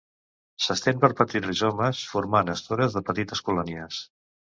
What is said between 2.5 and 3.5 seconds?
estores de petites